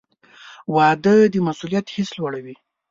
•واده 0.75 1.15
د 1.33 1.35
مسؤلیت 1.47 1.85
حس 1.95 2.09
لوړوي. 2.19 2.55